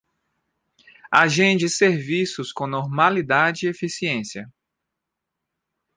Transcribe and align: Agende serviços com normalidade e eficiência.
Agende 1.11 1.69
serviços 1.69 2.51
com 2.51 2.65
normalidade 2.65 3.67
e 3.67 3.69
eficiência. 3.69 4.51